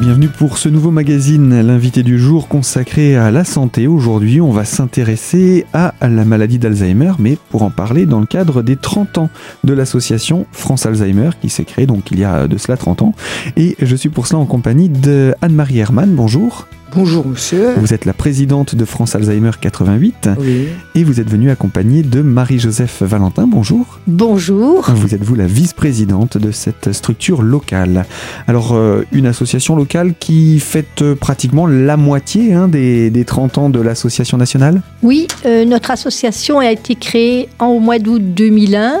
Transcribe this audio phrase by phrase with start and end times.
[0.00, 3.88] Bienvenue pour ce nouveau magazine, l'invité du jour consacré à la santé.
[3.88, 8.62] Aujourd'hui, on va s'intéresser à la maladie d'Alzheimer, mais pour en parler dans le cadre
[8.62, 9.30] des 30 ans
[9.64, 13.14] de l'association France Alzheimer, qui s'est créée donc il y a de cela 30 ans.
[13.56, 16.14] Et je suis pour cela en compagnie de Anne-Marie Hermann.
[16.14, 16.68] Bonjour.
[16.94, 17.74] Bonjour monsieur.
[17.76, 20.68] Vous êtes la présidente de France Alzheimer 88 Oui.
[20.94, 23.46] et vous êtes venue accompagnée de Marie-Joseph Valentin.
[23.46, 23.98] Bonjour.
[24.06, 24.90] Bonjour.
[24.90, 28.06] Vous êtes vous la vice-présidente de cette structure locale.
[28.46, 33.58] Alors euh, une association locale qui fête euh, pratiquement la moitié hein, des, des 30
[33.58, 34.80] ans de l'association nationale?
[35.02, 39.00] Oui, euh, notre association a été créée en, au mois d'août 2001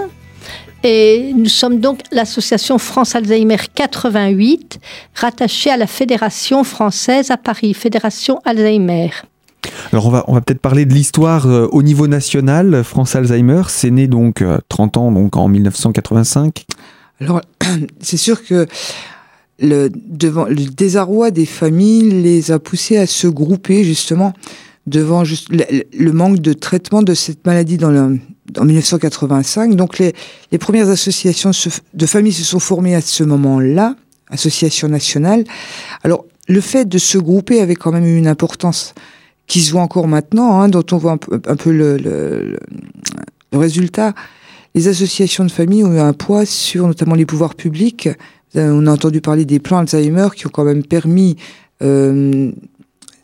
[0.84, 4.78] et nous sommes donc l'association France Alzheimer 88,
[5.14, 9.10] rattachée à la Fédération française à Paris, Fédération Alzheimer.
[9.92, 12.84] Alors on va, on va peut-être parler de l'histoire euh, au niveau national.
[12.84, 16.64] France Alzheimer, c'est né donc euh, 30 ans donc en 1985.
[17.20, 17.40] Alors,
[18.00, 18.66] c'est sûr que
[19.58, 24.32] le, devant, le désarroi des familles les a poussés à se grouper justement
[24.86, 28.20] devant juste le, le manque de traitement de cette maladie dans le,
[28.58, 29.74] en 1985.
[29.76, 30.14] Donc les,
[30.52, 31.50] les premières associations
[31.94, 33.94] de familles se sont formées à ce moment-là,
[34.30, 35.44] association nationale.
[36.04, 38.94] Alors le fait de se grouper avait quand même eu une importance
[39.46, 42.58] qui se voit encore maintenant, hein, dont on voit un peu, le, le-
[43.52, 44.14] le résultat.
[44.74, 48.08] Les associations de familles ont eu un poids sur notamment les pouvoirs publics.
[48.56, 51.36] Euh, On a entendu parler des plans Alzheimer qui ont quand même permis
[51.82, 52.50] euh,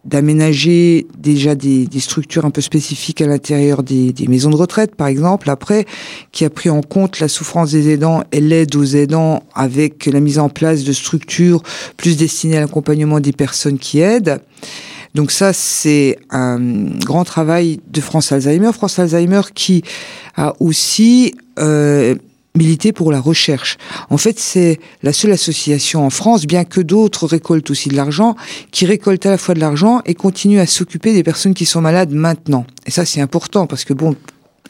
[0.04, 4.94] d'aménager déjà des, des structures un peu spécifiques à l'intérieur des, des maisons de retraite,
[4.94, 5.86] par exemple, après,
[6.32, 10.20] qui a pris en compte la souffrance des aidants et l'aide aux aidants avec la
[10.20, 11.62] mise en place de structures
[11.96, 14.40] plus destinées à l'accompagnement des personnes qui aident.
[15.14, 16.58] Donc ça, c'est un
[17.04, 18.72] grand travail de France Alzheimer.
[18.72, 19.84] France Alzheimer qui
[20.36, 22.16] a aussi euh,
[22.56, 23.78] milité pour la recherche.
[24.10, 28.36] En fait, c'est la seule association en France, bien que d'autres récoltent aussi de l'argent,
[28.70, 31.80] qui récolte à la fois de l'argent et continue à s'occuper des personnes qui sont
[31.80, 32.64] malades maintenant.
[32.86, 34.14] Et ça, c'est important parce que bon,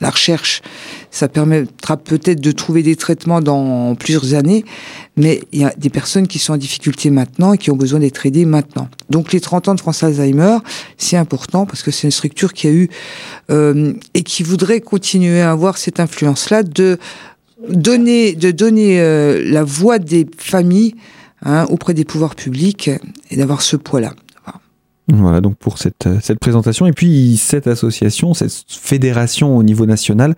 [0.00, 0.62] la recherche,
[1.11, 4.65] ça permettra peut-être de trouver des traitements dans plusieurs années,
[5.16, 8.01] mais il y a des personnes qui sont en difficulté maintenant et qui ont besoin
[8.01, 8.89] d'être aidées maintenant.
[9.11, 10.59] Donc les 30 ans de France Alzheimer,
[10.99, 12.91] c'est important parce que c'est une structure qui a eu
[13.51, 16.99] euh, et qui voudrait continuer à avoir cette influence-là de
[17.69, 20.95] donner, de donner euh, la voix des familles
[21.43, 22.91] hein, auprès des pouvoirs publics
[23.31, 24.13] et d'avoir ce poids-là.
[25.09, 26.87] Voilà donc pour cette, euh, cette présentation.
[26.87, 30.35] Et puis cette association, cette fédération au niveau national,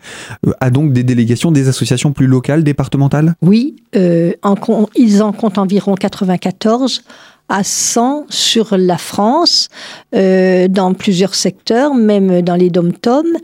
[0.47, 3.35] euh, a donc des délégations, des associations plus locales, départementales?
[3.43, 4.57] Oui, euh, en
[4.97, 7.03] ils en comptent environ 94
[7.49, 9.69] à 100 sur la France,
[10.15, 13.37] euh, dans plusieurs secteurs, même dans les dom-toms.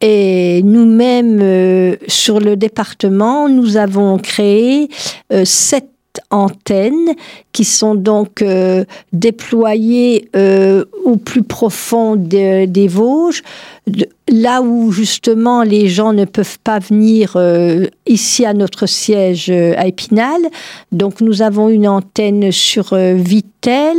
[0.00, 4.88] Et nous-mêmes, euh, sur le département, nous avons créé
[5.32, 5.88] euh, sept
[6.30, 7.10] antennes
[7.52, 13.42] qui sont donc euh, déployées euh, au plus profond de- des Vosges,
[14.28, 19.74] là où justement les gens ne peuvent pas venir euh, ici à notre siège euh,
[19.76, 20.40] à Épinal.
[20.90, 23.96] Donc nous avons une antenne sur Vitel,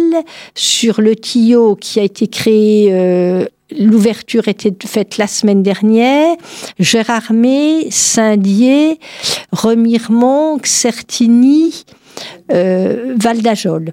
[0.55, 3.47] sur le Tillot qui a été créé.
[3.71, 6.35] L'ouverture était faite la semaine dernière.
[6.79, 8.99] Gérardmer, Saint-Dié,
[9.51, 11.83] Remiremont, Certigny,
[12.51, 13.91] euh, Val d'Ajol.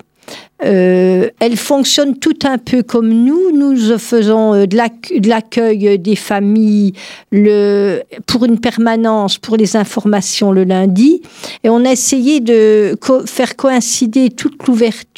[0.64, 3.50] Euh, elles fonctionnent tout un peu comme nous.
[3.52, 6.92] Nous faisons euh, de l'acc- de l'accueil des familles
[7.32, 11.20] le, pour une permanence, pour les informations le lundi.
[11.64, 12.96] Et on a essayé de
[13.26, 14.54] faire coïncider toutes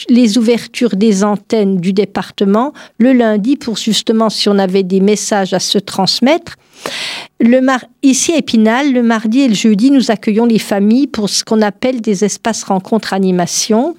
[0.08, 5.52] les ouvertures des antennes du département le lundi pour justement si on avait des messages
[5.52, 6.56] à se transmettre.
[7.38, 7.60] Le
[8.02, 11.60] Ici à Épinal, le mardi et le jeudi, nous accueillons les familles pour ce qu'on
[11.60, 13.94] appelle des espaces rencontres animation,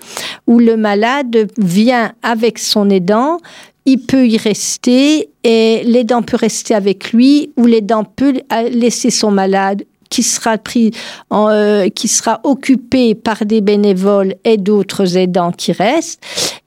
[0.47, 3.39] où le malade vient avec son aidant,
[3.85, 9.09] il peut y rester et l'aidant peut rester avec lui, ou l'aidant peut euh, laisser
[9.11, 10.91] son malade qui sera pris,
[11.29, 16.21] en, euh, qui sera occupé par des bénévoles et d'autres aidants qui restent,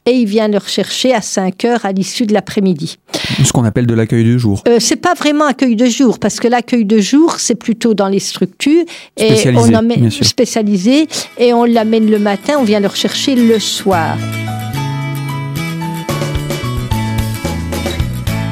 [0.07, 2.99] et il vient le rechercher à 5 heures à l'issue de l'après-midi.
[3.45, 4.63] Ce qu'on appelle de l'accueil de jour.
[4.67, 8.09] Euh, c'est pas vraiment accueil de jour parce que l'accueil de jour c'est plutôt dans
[8.09, 8.85] les structures
[9.17, 11.07] et on spécialisé
[11.39, 14.17] et on l'amène le matin, on vient le rechercher le soir.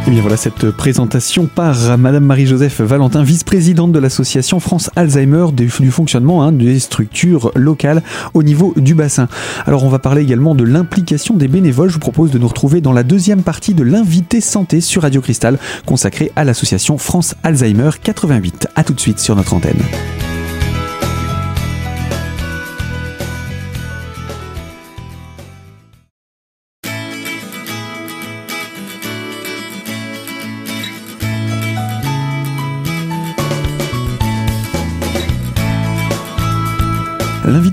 [0.09, 5.69] Et bien voilà cette présentation par Madame Marie-Joseph Valentin, vice-présidente de l'association France Alzheimer du,
[5.69, 8.03] fonctionnement hein, des structures locales
[8.33, 9.29] au niveau du bassin.
[9.67, 11.91] Alors on va parler également de l'implication des bénévoles.
[11.91, 15.21] Je vous propose de nous retrouver dans la deuxième partie de l'invité santé sur Radio
[15.21, 18.69] Cristal consacrée à l'association France Alzheimer 88.
[18.77, 19.83] A tout de suite sur notre antenne.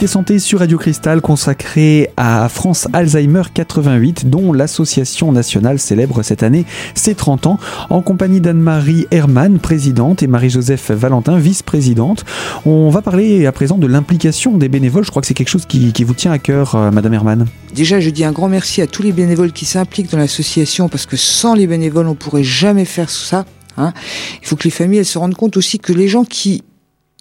[0.05, 6.43] L'invité santé sur Radio Cristal consacré à France Alzheimer 88 dont l'association nationale célèbre cette
[6.43, 7.59] année ses 30 ans
[7.89, 12.23] en compagnie d'Anne-Marie Hermann, présidente et Marie-Joseph Valentin, vice-présidente.
[12.67, 15.05] On va parler à présent de l'implication des bénévoles.
[15.05, 17.47] Je crois que c'est quelque chose qui, vous tient à cœur, euh, Madame Hermann.
[17.73, 21.07] Déjà, je dis un grand merci à tous les bénévoles qui s'impliquent dans l'association parce
[21.07, 23.43] que sans les bénévoles, on pourrait jamais faire ça.
[23.75, 23.91] Hein.
[24.39, 26.61] Il faut que les familles elles se rendent compte aussi que les gens qui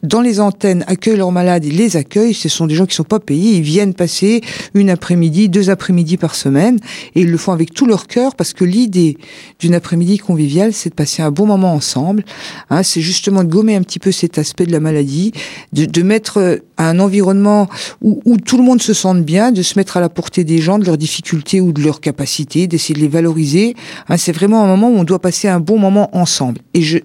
[0.03, 2.35] dans les antennes accueillent leurs malades, ils les accueillent.
[2.35, 3.57] Ce sont des gens qui sont pas payés.
[3.57, 4.43] Ils viennent passer
[4.75, 6.79] une après-midi, deux après-midi par semaine,
[7.15, 9.17] et ils le font avec tout leur cœur parce que l'idée
[9.61, 12.25] d'une après-midi conviviale, c'est de passer un bon moment ensemble.
[12.69, 15.33] Hein, c'est justement de gommer un petit peu cet aspect de la maladie,
[15.73, 17.69] de, de mettre un environnement
[18.03, 20.59] où, où, tout le monde se sente bien, de se mettre à la portée des
[20.59, 23.75] gens, de leurs difficultés ou de leurs capacités, d'essayer de les valoriser.
[24.09, 26.61] Hein, c'est vraiment un moment où on doit passer un bon moment ensemble.
[26.75, 26.99] Et je,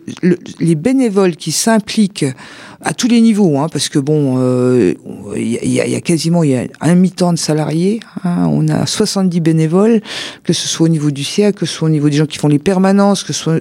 [0.59, 2.25] les bénévoles qui s'impliquent
[2.89, 4.93] à tous les niveaux, hein, parce que bon, il euh,
[5.37, 7.99] y, y, a, quasiment il un mi-temps de salariés.
[8.23, 10.01] Hein, on a 70 bénévoles,
[10.43, 12.39] que ce soit au niveau du CIA, que ce soit au niveau des gens qui
[12.39, 13.59] font les permanences, que ce soit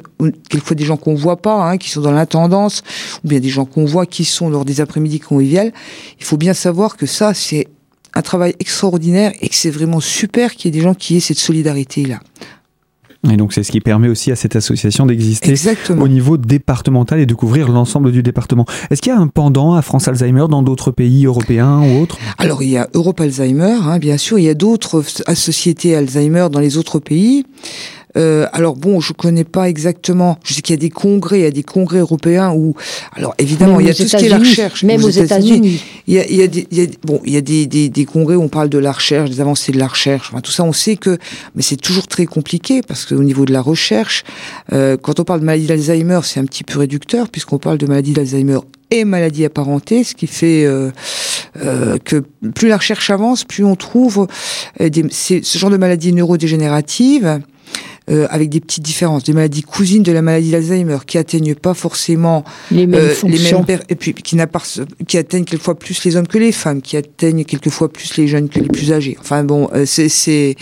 [0.49, 2.83] quelquefois des gens qu'on voit pas, hein, qui sont dans l'intendance,
[3.23, 5.75] ou bien des gens qu'on voit qui sont lors des après-midi conviviales.
[6.19, 7.69] Il faut bien savoir que ça, c'est
[8.15, 11.21] un travail extraordinaire et que c'est vraiment super qu'il y ait des gens qui aient
[11.21, 12.21] cette solidarité-là.
[13.31, 15.55] Et donc c'est ce qui permet aussi à cette association d'exister
[15.91, 18.65] au niveau départemental et de couvrir l'ensemble du département.
[18.91, 22.17] Est-ce qu'il y a un pendant à France Alzheimer dans d'autres pays européens ou autres?
[22.39, 25.03] Alors il y a Europe Alzheimer, hein, bien sûr, il y a d'autres
[25.35, 27.45] sociétés Alzheimer dans les autres pays.
[28.19, 30.39] Euh, alors bon, je connais pas exactement.
[30.45, 32.75] Je sais qu'il y a des congrès, il y a des congrès européens où,
[33.15, 34.83] alors évidemment, il y a tout ce qui est la recherche.
[34.85, 35.83] Même aux États-Unis.
[36.07, 37.67] Il y a, il y a, des, il y a, bon, il y a des,
[37.67, 40.31] des, des, congrès où on parle de la recherche, des avancées de la recherche.
[40.33, 41.19] Enfin, tout ça, on sait que,
[41.55, 44.25] mais c'est toujours très compliqué parce qu'au niveau de la recherche,
[44.73, 47.87] euh, quand on parle de maladie d'Alzheimer, c'est un petit peu réducteur puisqu'on parle de
[47.87, 48.59] maladie d'Alzheimer
[48.91, 50.91] et maladie apparentée, ce qui fait euh,
[51.63, 52.25] euh, que
[52.55, 54.27] plus la recherche avance, plus on trouve
[54.81, 57.41] euh, des, ce genre de maladies neurodégénératives
[58.11, 61.75] euh, avec des petites différences, des maladies cousines de la maladie d'Alzheimer qui atteignent pas
[61.75, 64.37] forcément les mêmes, euh, les mêmes et puis qui,
[65.07, 68.49] qui atteignent quelquefois plus les hommes que les femmes, qui atteignent quelquefois plus les jeunes
[68.49, 69.17] que les plus âgés.
[69.21, 70.57] Enfin bon, euh, c'est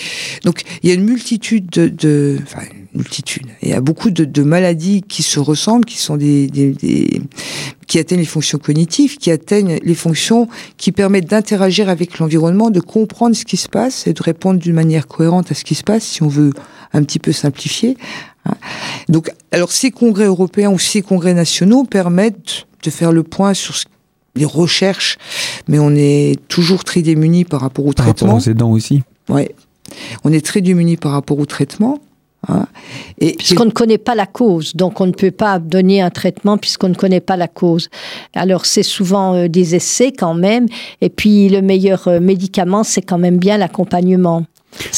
[0.45, 2.63] donc il y a une multitude de, de enfin,
[2.97, 3.47] multitude.
[3.63, 7.21] Il y a beaucoup de, de, maladies qui se ressemblent, qui sont des, des, des,
[7.87, 12.81] qui atteignent les fonctions cognitives, qui atteignent les fonctions qui permettent d'interagir avec l'environnement, de
[12.81, 15.85] comprendre ce qui se passe et de répondre d'une manière cohérente à ce qui se
[15.85, 16.53] passe, si on veut
[16.93, 17.97] un petit peu simplifier.
[18.45, 18.55] Hein.
[19.09, 23.75] Donc, alors ces congrès européens ou ces congrès nationaux permettent de faire le point sur
[24.35, 25.19] les recherches,
[25.67, 28.15] mais on est toujours très démunis par rapport au traitement.
[28.15, 29.03] Par rapport aux aidants aussi.
[29.29, 29.55] Ouais.
[30.25, 32.01] On est très démunis par rapport au traitement.
[32.49, 32.67] Hein.
[33.19, 36.59] Et puisqu'on ne connaît pas la cause, donc on ne peut pas donner un traitement
[36.59, 37.89] puisqu'on ne connaît pas la cause.
[38.35, 40.67] Alors c'est souvent euh, des essais quand même,
[41.01, 44.45] et puis le meilleur euh, médicament c'est quand même bien l'accompagnement.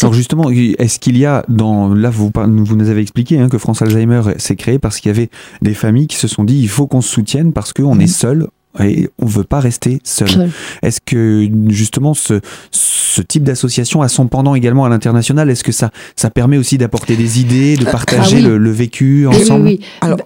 [0.03, 3.59] Alors justement, est-ce qu'il y a dans là vous vous nous avez expliqué hein, que
[3.59, 5.31] France Alzheimer s'est créé parce qu'il y avait
[5.63, 8.07] des familles qui se sont dit il faut qu'on se soutienne parce qu'on est mhm.
[8.09, 8.49] seul
[8.81, 10.51] et on veut pas rester seul.
[10.83, 15.51] Est-ce que justement ce, ce type d'association a son pendant également à l'international?
[15.51, 19.27] Est-ce que ça ça permet aussi d'apporter des idées, de ah partager le, le, vécu
[19.27, 19.87] ensemble oui, oui.
[20.01, 20.19] Alors,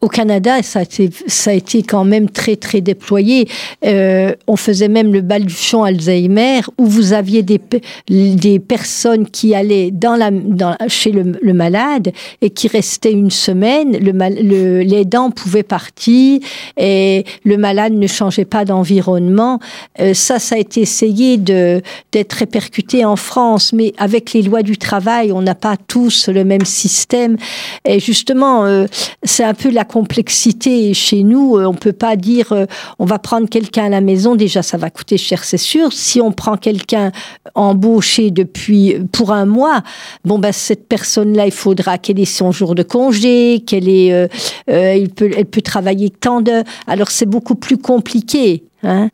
[0.00, 3.48] au Canada, ça a, été, ça a été quand même très très déployé.
[3.84, 7.60] Euh, on faisait même le baluchon Alzheimer où vous aviez des,
[8.08, 12.12] des personnes qui allaient dans la, dans, chez le, malade
[12.42, 13.96] et qui restaient une semaine.
[13.98, 15.30] Le, le, les dents
[15.62, 16.40] partir
[16.76, 19.60] et le malade ne changeait pas d'environnement.
[20.00, 24.76] Euh, ça, ça a été essayé d'être répercuté en France, mais avec les lois du
[24.76, 27.36] travail, on n'a pas tous le même système.
[27.84, 28.86] Et justement, euh,
[29.22, 31.56] c'est un peu la complexité chez nous.
[31.56, 32.66] Euh, on peut pas dire euh,
[32.98, 34.34] on va prendre quelqu'un à la maison.
[34.34, 35.92] Déjà, ça va coûter cher, c'est sûr.
[35.92, 37.12] Si on prend quelqu'un
[37.54, 39.82] embauché depuis pour un mois,
[40.24, 45.06] bon ben cette personne-là, il faudra qu'elle ait son jour de congé, qu'elle ait, euh,
[45.16, 46.62] peut, elle peut travailler tant de.
[46.86, 48.64] Alors c'est beaucoup plus compliqué.
[48.82, 49.08] Hein.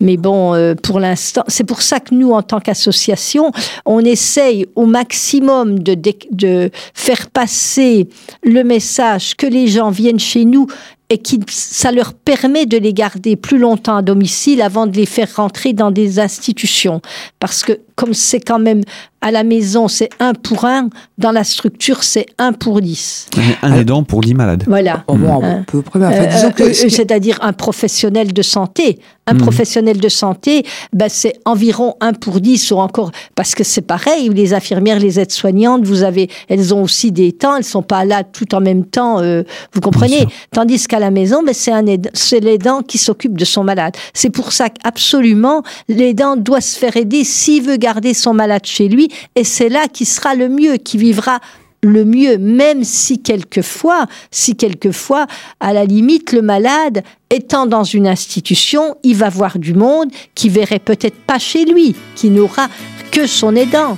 [0.00, 3.50] Mais bon, euh, pour l'instant, c'est pour ça que nous, en tant qu'association,
[3.84, 5.96] on essaye au maximum de,
[6.30, 8.08] de, faire passer
[8.42, 10.66] le message que les gens viennent chez nous
[11.08, 15.06] et qui ça leur permet de les garder plus longtemps à domicile avant de les
[15.06, 17.00] faire rentrer dans des institutions.
[17.38, 18.82] Parce que comme c'est quand même
[19.20, 23.28] à la maison, c'est un pour un, dans la structure, c'est un pour dix.
[23.62, 24.64] Un aidant pour dix malades.
[24.66, 25.04] Voilà.
[25.06, 25.64] Oh, hein.
[25.72, 29.40] euh, euh, c'est-à-dire un professionnel de santé Un mhm.
[29.40, 34.28] professionnel de santé, ben, c'est environ 1 pour 10 ou encore, parce que c'est pareil,
[34.28, 38.22] les infirmières, les aides-soignantes, vous avez, elles ont aussi des temps, elles sont pas là
[38.22, 39.42] tout en même temps, euh,
[39.72, 40.26] vous comprenez?
[40.52, 43.96] Tandis qu'à la maison, ben, c'est un c'est l'aidant qui s'occupe de son malade.
[44.14, 48.88] C'est pour ça qu'absolument, l'aidant doit se faire aider s'il veut garder son malade chez
[48.88, 51.40] lui, et c'est là qui sera le mieux, qui vivra
[51.86, 55.26] le mieux, même si quelquefois, si quelquefois,
[55.60, 60.48] à la limite, le malade, étant dans une institution, il va voir du monde qui
[60.48, 62.68] verrait peut-être pas chez lui, qui n'aura
[63.10, 63.96] que son aidant.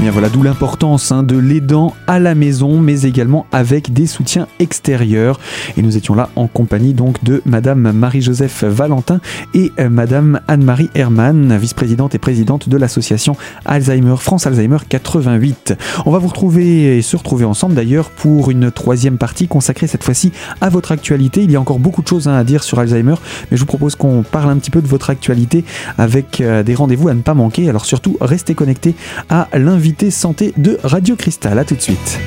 [0.00, 4.46] Bien voilà, d'où l'importance hein, de l'aidant à la maison, mais également avec des soutiens
[4.60, 5.40] extérieurs.
[5.76, 9.20] Et nous étions là en compagnie donc de Madame Marie-Joseph Valentin
[9.54, 15.74] et euh, Madame Anne-Marie Hermann, vice-présidente et présidente de l'association Alzheimer France Alzheimer 88.
[16.06, 20.04] On va vous retrouver et se retrouver ensemble d'ailleurs pour une troisième partie consacrée cette
[20.04, 21.42] fois-ci à votre actualité.
[21.42, 23.16] Il y a encore beaucoup de choses hein, à dire sur Alzheimer,
[23.50, 25.64] mais je vous propose qu'on parle un petit peu de votre actualité
[25.96, 27.68] avec euh, des rendez-vous à ne pas manquer.
[27.68, 28.94] Alors surtout, restez connectés
[29.28, 29.48] à
[30.10, 31.58] santé de Radio Cristal.
[31.58, 32.18] A tout de suite.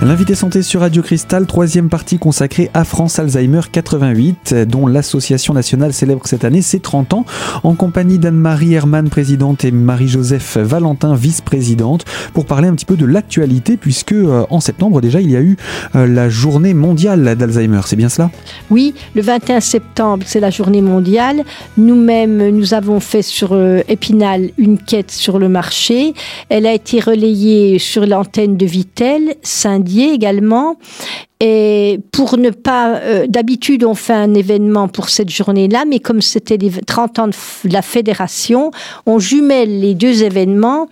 [0.00, 5.92] L'invité santé sur Radio Cristal, troisième partie consacrée à France Alzheimer 88, dont l'association nationale
[5.92, 7.24] célèbre cette année ses 30 ans,
[7.64, 13.06] en compagnie d'Anne-Marie Hermann, présidente, et Marie-Joseph Valentin, vice-présidente, pour parler un petit peu de
[13.06, 15.56] l'actualité, puisque euh, en septembre déjà, il y a eu
[15.96, 17.80] euh, la journée mondiale d'Alzheimer.
[17.84, 18.30] C'est bien cela?
[18.70, 21.42] Oui, le 21 septembre, c'est la journée mondiale.
[21.76, 26.14] Nous-mêmes, nous avons fait sur euh, Épinal une quête sur le marché.
[26.50, 29.34] Elle a été relayée sur l'antenne de Vitel,
[29.96, 30.76] Également.
[31.40, 36.20] Et pour ne pas, euh, d'habitude, on fait un événement pour cette journée-là, mais comme
[36.20, 38.72] c'était les 30 ans de la fédération,
[39.06, 40.88] on jumelle les deux événements.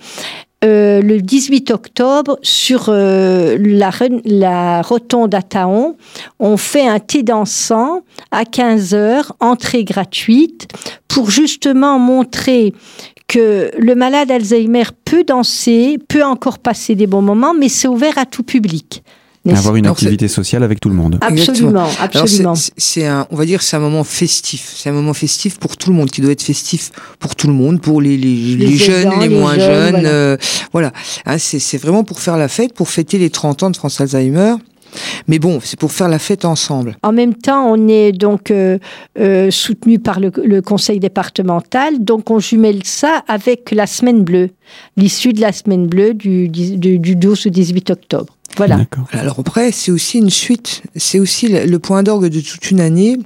[0.65, 3.91] Euh, le 18 octobre, sur euh, la,
[4.25, 5.97] la, rotonde à Taon,
[6.41, 8.01] on fait un thé dansant
[8.31, 10.69] à 15 heures, entrée gratuite,
[11.09, 12.73] pour justement montrer
[13.29, 18.19] que le malade Alzheimer peut danser, peut encore passer des bons moments, mais c'est ouvert
[18.19, 19.03] à tout public.
[19.55, 21.19] Avoir une activité sociale avec tout le monde.
[21.21, 22.55] Absolument, absolument.
[22.77, 24.73] C'est un, on va dire, c'est un moment festif.
[24.77, 26.91] C'est un moment festif pour tout le monde, qui doit être festif
[27.21, 30.39] pour tout le monde, pour les, les, jeunes, les, moins jeunes.
[30.73, 30.91] Voilà, euh,
[31.27, 34.55] hein, c'est vraiment pour faire la fête, pour fêter les 30 ans de France Alzheimer.
[35.29, 36.97] Mais bon, c'est pour faire la fête ensemble.
[37.03, 38.79] En même temps, on est donc euh,
[39.19, 40.31] euh, soutenu par le,
[40.61, 44.51] conseil départemental, donc on jumelle ça avec la semaine bleue,
[44.97, 48.37] l'issue de la semaine bleue du, du, du 12 au 18 octobre.
[48.57, 48.81] Voilà.
[49.13, 53.19] Alors après, c'est aussi une suite, c'est aussi le point d'orgue de toute une année.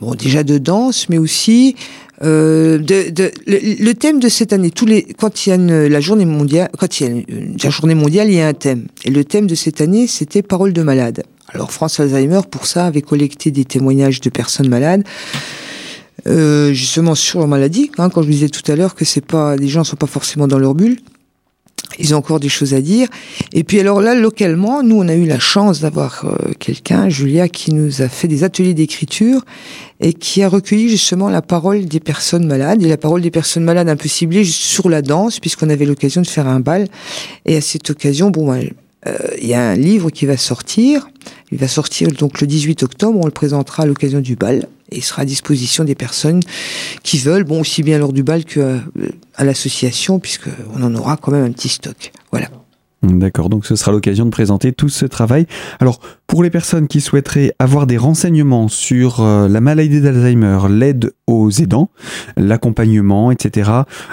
[0.00, 1.76] Bon, déjà de danse, mais aussi
[2.22, 6.26] euh, le, thème de cette année, tous les, quand il y a une, la journée
[6.26, 7.22] mondiale, quand il y a
[7.64, 8.86] la journée mondiale, il y a un thème.
[9.04, 11.22] Et le thème de cette année, c'était Parole de malade.
[11.48, 15.04] Alors France Alzheimer, pour ça, avait collecté des témoignages de personnes malades.
[16.26, 19.56] Euh, justement sur leur maladie, hein, quand je disais tout à l'heure que c'est pas,
[19.56, 20.98] les gens sont pas forcément dans leur bulle,
[21.98, 23.08] ils ont encore des choses à dire.
[23.52, 27.48] Et puis alors là, localement, nous, on a eu la chance d'avoir euh, quelqu'un, Julia,
[27.48, 29.44] qui nous a fait des ateliers d'écriture
[30.00, 33.64] et qui a recueilli justement la parole des personnes malades et la parole des personnes
[33.64, 36.88] malades un peu ciblées sur la danse, puisqu'on avait l'occasion de faire un bal.
[37.44, 38.70] Et à cette occasion, bon, ben,
[39.06, 41.08] euh, il y a un livre qui va sortir.
[41.52, 43.18] Il va sortir donc le 18 octobre.
[43.20, 46.40] On le présentera à l'occasion du bal et sera à disposition des personnes
[47.02, 48.78] qui veulent, bon, aussi bien lors du bal que euh,
[49.36, 52.12] à l'association, puisqu'on en aura quand même un petit stock.
[52.30, 52.48] Voilà.
[53.02, 55.46] D'accord, donc ce sera l'occasion de présenter tout ce travail.
[55.78, 61.14] Alors, pour les personnes qui souhaiteraient avoir des renseignements sur euh, la maladie d'Alzheimer, l'aide
[61.26, 61.88] aux aidants,
[62.36, 63.70] l'accompagnement, etc.,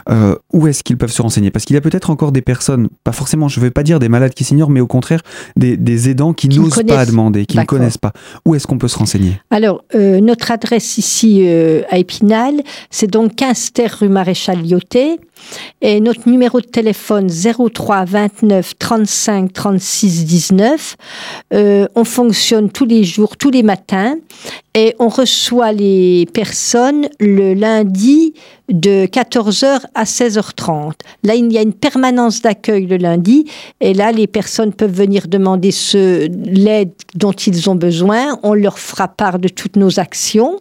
[0.09, 1.51] euh, où est-ce qu'ils peuvent se renseigner?
[1.51, 3.99] Parce qu'il y a peut-être encore des personnes, pas forcément, je ne veux pas dire
[3.99, 5.21] des malades qui s'ignorent, mais au contraire,
[5.57, 8.13] des, aidants qui, n'osent pas demander, qui ne connaissent pas.
[8.45, 9.41] Où est-ce qu'on peut se renseigner?
[9.51, 11.45] Alors, euh, notre adresse ici
[11.89, 15.19] à Épinal, c'est donc 15 terre rue Maréchal Lyoté.
[15.81, 20.97] Et notre numéro de téléphone 03 29 35 36 19.
[21.51, 24.15] on fonctionne tous les jours, tous les matins,
[24.73, 28.33] et on reçoit les personnes le lundi
[28.69, 30.93] de 14h à 16h30.
[31.23, 33.45] Là, il y a une permanence d'accueil le lundi,
[33.81, 38.39] et là, les personnes peuvent venir demander l'aide dont ils ont besoin.
[38.43, 40.59] On leur fera part de toutes nos actions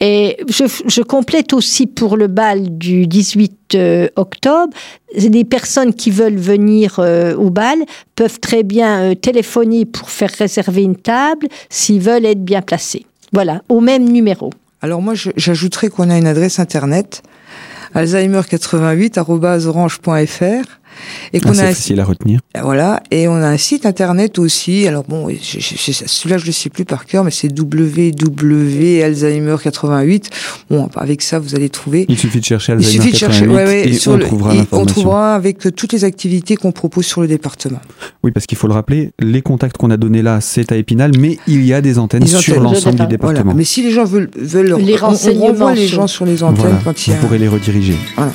[0.00, 4.74] Et je, complète aussi pour le bal du 18 euh, octobre,
[5.14, 7.78] les personnes qui veulent venir euh, au bal
[8.14, 13.06] peuvent très bien euh, téléphoner pour faire réserver une table s'ils veulent être bien placés.
[13.32, 14.50] Voilà, au même numéro.
[14.82, 17.22] Alors moi, j'ajouterais qu'on a une adresse internet
[17.94, 20.80] alzheimer88.orange.fr
[21.32, 22.40] et qu'on a facile à retenir.
[22.60, 24.86] Voilà, et on a un site internet aussi.
[24.86, 30.24] Alors bon, celui-là je le sais plus par cœur, mais c'est www.alzheimer88.
[30.70, 32.06] Bon, avec ça vous allez trouver.
[32.08, 32.94] Il suffit de chercher Alzheimer.
[32.94, 36.56] Il suffit de chercher, ouais, ouais, et on, trouvera on trouvera avec toutes les activités
[36.56, 37.80] qu'on propose sur le département.
[38.22, 41.12] Oui, parce qu'il faut le rappeler, les contacts qu'on a donnés là, c'est à Épinal,
[41.18, 43.42] mais il y a des antennes, sur l'ensemble du département.
[43.42, 43.56] Voilà.
[43.56, 46.78] Mais si les gens veulent, veulent les on, on renvoie les gens sur les antennes
[46.84, 47.16] quand il y a.
[47.16, 47.96] Vous pourrez les rediriger.
[48.16, 48.32] Voilà.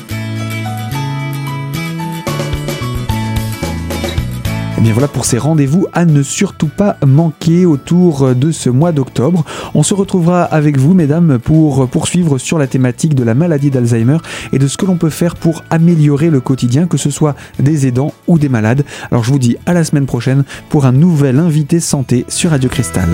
[4.81, 8.67] Et eh bien voilà pour ces rendez-vous à ne surtout pas manquer autour de ce
[8.71, 9.45] mois d'octobre.
[9.75, 14.17] On se retrouvera avec vous, mesdames, pour poursuivre sur la thématique de la maladie d'Alzheimer
[14.51, 17.85] et de ce que l'on peut faire pour améliorer le quotidien, que ce soit des
[17.85, 18.83] aidants ou des malades.
[19.11, 22.67] Alors je vous dis à la semaine prochaine pour un nouvel invité santé sur Radio
[22.67, 23.07] Cristal.